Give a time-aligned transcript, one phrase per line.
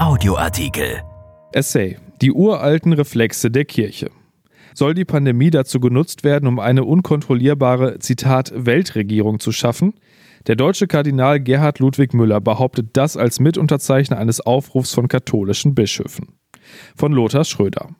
[0.00, 1.02] Audioartikel.
[1.52, 1.98] Essay.
[2.22, 4.10] Die uralten Reflexe der Kirche.
[4.72, 9.92] Soll die Pandemie dazu genutzt werden, um eine unkontrollierbare, Zitat, Weltregierung zu schaffen?
[10.46, 16.28] Der deutsche Kardinal Gerhard Ludwig Müller behauptet das als Mitunterzeichner eines Aufrufs von katholischen Bischöfen.
[16.96, 17.90] Von Lothar Schröder.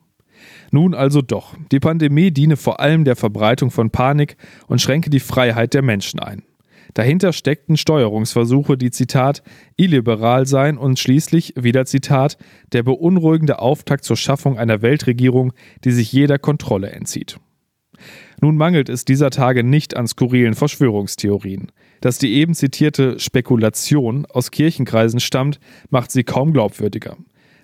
[0.70, 4.38] Nun also doch, die Pandemie diene vor allem der Verbreitung von Panik
[4.68, 6.44] und schränke die Freiheit der Menschen ein.
[6.94, 9.42] Dahinter steckten Steuerungsversuche, die Zitat
[9.76, 12.36] illiberal seien und schließlich wieder Zitat
[12.72, 15.52] der beunruhigende Auftakt zur Schaffung einer Weltregierung,
[15.84, 17.38] die sich jeder Kontrolle entzieht.
[18.40, 21.70] Nun mangelt es dieser Tage nicht an skurrilen Verschwörungstheorien.
[22.00, 25.60] Dass die eben zitierte Spekulation aus Kirchenkreisen stammt,
[25.90, 27.18] macht sie kaum glaubwürdiger.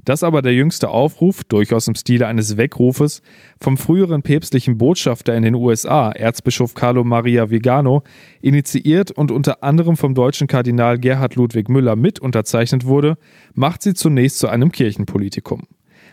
[0.06, 3.22] Dass aber der jüngste Aufruf, durchaus im Stile eines Weckrufes,
[3.60, 8.04] vom früheren päpstlichen Botschafter in den USA, Erzbischof Carlo Maria Vigano,
[8.40, 13.18] initiiert und unter anderem vom deutschen Kardinal Gerhard Ludwig Müller mit unterzeichnet wurde,
[13.54, 15.64] macht sie zunächst zu einem Kirchenpolitikum.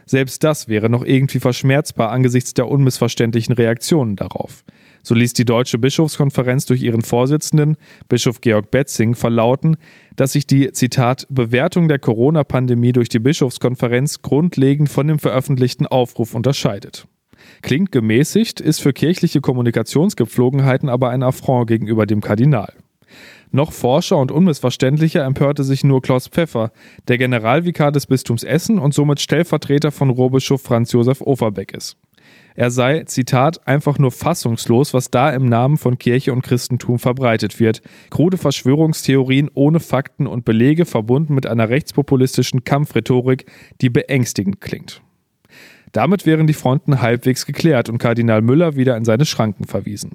[0.08, 4.64] Selbst das wäre noch irgendwie verschmerzbar angesichts der unmissverständlichen Reaktionen darauf.
[5.04, 7.76] So ließ die Deutsche Bischofskonferenz durch ihren Vorsitzenden,
[8.08, 9.76] Bischof Georg Betzing, verlauten,
[10.16, 16.34] dass sich die, Zitat, Bewertung der Corona-Pandemie durch die Bischofskonferenz grundlegend von dem veröffentlichten Aufruf
[16.34, 17.06] unterscheidet.
[17.62, 22.74] Klingt gemäßigt, ist für kirchliche Kommunikationsgepflogenheiten aber ein Affront gegenüber dem Kardinal.
[23.52, 26.72] Noch forscher und unmissverständlicher empörte sich nur Klaus Pfeffer,
[27.08, 31.98] der Generalvikar des Bistums Essen und somit Stellvertreter von Rohbischof Franz Josef Overbeckes.
[32.56, 37.60] Er sei, Zitat, einfach nur fassungslos, was da im Namen von Kirche und Christentum verbreitet
[37.60, 37.82] wird.
[38.10, 43.46] Krude Verschwörungstheorien ohne Fakten und Belege verbunden mit einer rechtspopulistischen Kampfrhetorik,
[43.82, 45.02] die beängstigend klingt.
[45.94, 50.14] Damit wären die Fronten halbwegs geklärt und Kardinal Müller wieder in seine Schranken verwiesen.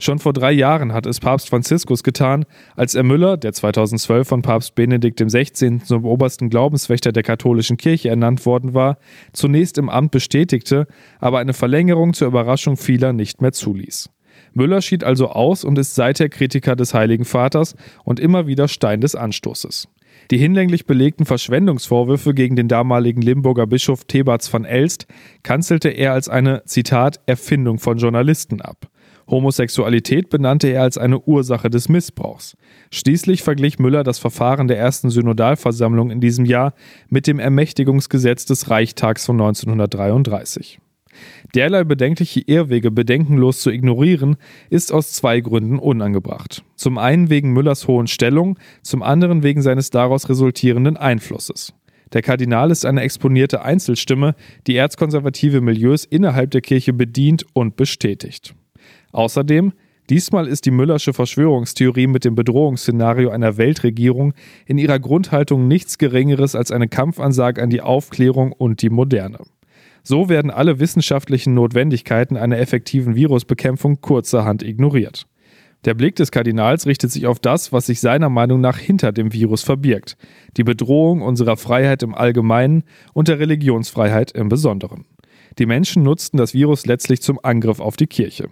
[0.00, 4.42] Schon vor drei Jahren hat es Papst Franziskus getan, als er Müller, der 2012 von
[4.42, 5.78] Papst Benedikt XVI.
[5.84, 8.98] zum obersten Glaubenswächter der katholischen Kirche ernannt worden war,
[9.32, 10.88] zunächst im Amt bestätigte,
[11.20, 14.10] aber eine Verlängerung zur Überraschung vieler nicht mehr zuließ.
[14.52, 19.00] Müller schied also aus und ist seither Kritiker des Heiligen Vaters und immer wieder Stein
[19.00, 19.86] des Anstoßes.
[20.30, 25.06] Die hinlänglich belegten Verschwendungsvorwürfe gegen den damaligen Limburger Bischof Thebats von Elst
[25.42, 28.88] kanzelte er als eine, Zitat, Erfindung von Journalisten ab.
[29.28, 32.56] Homosexualität benannte er als eine Ursache des Missbrauchs.
[32.92, 36.74] Schließlich verglich Müller das Verfahren der ersten Synodalversammlung in diesem Jahr
[37.08, 40.80] mit dem Ermächtigungsgesetz des Reichstags von 1933.
[41.54, 44.36] Derlei bedenkliche Irrwege bedenkenlos zu ignorieren,
[44.70, 46.62] ist aus zwei Gründen unangebracht.
[46.76, 51.72] Zum einen wegen Müllers hohen Stellung, zum anderen wegen seines daraus resultierenden Einflusses.
[52.12, 54.34] Der Kardinal ist eine exponierte Einzelstimme,
[54.66, 58.54] die erzkonservative Milieus innerhalb der Kirche bedient und bestätigt.
[59.12, 59.72] Außerdem,
[60.08, 64.34] diesmal ist die Müllersche Verschwörungstheorie mit dem Bedrohungsszenario einer Weltregierung
[64.66, 69.38] in ihrer Grundhaltung nichts Geringeres als eine Kampfansage an die Aufklärung und die Moderne.
[70.10, 75.28] So werden alle wissenschaftlichen Notwendigkeiten einer effektiven Virusbekämpfung kurzerhand ignoriert.
[75.84, 79.32] Der Blick des Kardinals richtet sich auf das, was sich seiner Meinung nach hinter dem
[79.32, 80.16] Virus verbirgt,
[80.56, 82.82] die Bedrohung unserer Freiheit im Allgemeinen
[83.12, 85.04] und der Religionsfreiheit im Besonderen.
[85.60, 88.48] Die Menschen nutzten das Virus letztlich zum Angriff auf die Kirche.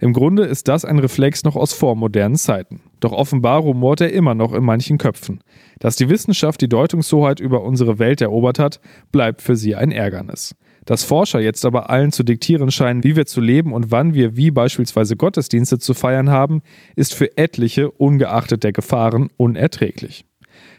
[0.00, 2.82] Im Grunde ist das ein Reflex noch aus vormodernen Zeiten.
[3.00, 5.42] Doch offenbar rumort er immer noch in manchen Köpfen.
[5.80, 10.54] Dass die Wissenschaft die Deutungshoheit über unsere Welt erobert hat, bleibt für sie ein Ärgernis.
[10.86, 14.36] Dass Forscher jetzt aber allen zu diktieren scheinen, wie wir zu leben und wann wir
[14.36, 16.62] wie beispielsweise Gottesdienste zu feiern haben,
[16.96, 20.24] ist für etliche, ungeachtet der Gefahren, unerträglich.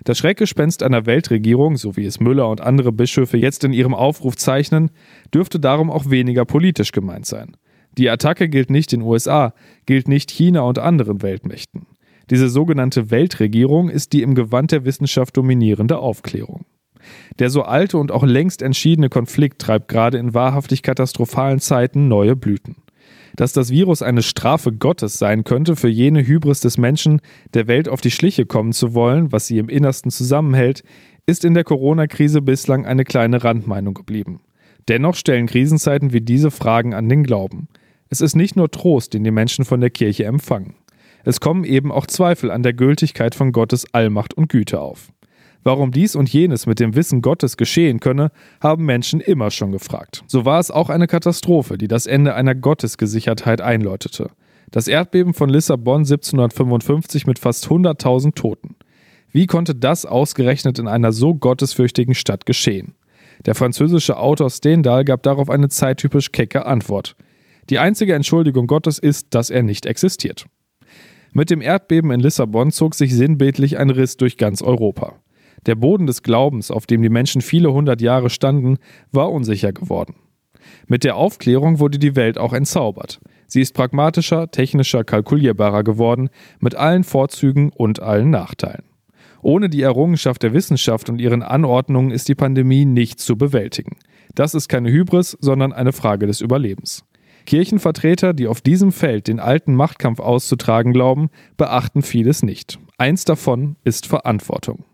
[0.03, 4.35] Das Schreckgespenst einer Weltregierung, so wie es Müller und andere Bischöfe jetzt in ihrem Aufruf
[4.35, 4.91] zeichnen,
[5.33, 7.55] dürfte darum auch weniger politisch gemeint sein.
[7.97, 9.53] Die Attacke gilt nicht den USA,
[9.85, 11.87] gilt nicht China und anderen Weltmächten.
[12.29, 16.65] Diese sogenannte Weltregierung ist die im Gewand der Wissenschaft dominierende Aufklärung.
[17.39, 22.35] Der so alte und auch längst entschiedene Konflikt treibt gerade in wahrhaftig katastrophalen Zeiten neue
[22.35, 22.77] Blüten.
[23.35, 27.21] Dass das Virus eine Strafe Gottes sein könnte für jene Hybris des Menschen,
[27.53, 30.83] der Welt auf die Schliche kommen zu wollen, was sie im Innersten zusammenhält,
[31.25, 34.41] ist in der Corona-Krise bislang eine kleine Randmeinung geblieben.
[34.87, 37.67] Dennoch stellen Krisenzeiten wie diese Fragen an den Glauben.
[38.09, 40.75] Es ist nicht nur Trost, den die Menschen von der Kirche empfangen.
[41.23, 45.11] Es kommen eben auch Zweifel an der Gültigkeit von Gottes Allmacht und Güte auf.
[45.63, 48.31] Warum dies und jenes mit dem Wissen Gottes geschehen könne,
[48.61, 50.23] haben Menschen immer schon gefragt.
[50.27, 54.31] So war es auch eine Katastrophe, die das Ende einer Gottesgesichertheit einläutete.
[54.71, 58.75] Das Erdbeben von Lissabon 1755 mit fast 100.000 Toten.
[59.31, 62.95] Wie konnte das ausgerechnet in einer so gottesfürchtigen Stadt geschehen?
[63.45, 67.15] Der französische Autor Stendhal gab darauf eine zeittypisch kecke Antwort.
[67.69, 70.45] Die einzige Entschuldigung Gottes ist, dass er nicht existiert.
[71.33, 75.15] Mit dem Erdbeben in Lissabon zog sich sinnbildlich ein Riss durch ganz Europa.
[75.65, 78.77] Der Boden des Glaubens, auf dem die Menschen viele hundert Jahre standen,
[79.11, 80.15] war unsicher geworden.
[80.87, 83.19] Mit der Aufklärung wurde die Welt auch entzaubert.
[83.47, 86.29] Sie ist pragmatischer, technischer, kalkulierbarer geworden,
[86.59, 88.83] mit allen Vorzügen und allen Nachteilen.
[89.41, 93.97] Ohne die Errungenschaft der Wissenschaft und ihren Anordnungen ist die Pandemie nicht zu bewältigen.
[94.35, 97.03] Das ist keine Hybris, sondern eine Frage des Überlebens.
[97.45, 102.79] Kirchenvertreter, die auf diesem Feld den alten Machtkampf auszutragen glauben, beachten vieles nicht.
[102.97, 104.85] Eins davon ist Verantwortung.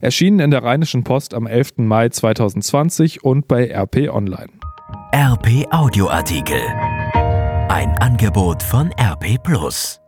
[0.00, 1.72] Erschienen in der Rheinischen Post am 11.
[1.78, 4.48] Mai 2020 und bei RP Online.
[5.14, 6.60] RP Audioartikel.
[7.68, 10.00] Ein Angebot von RP Plus.